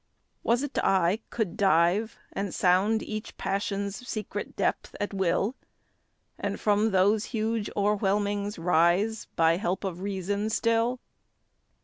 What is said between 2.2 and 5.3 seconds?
and sound each passion's secret depth at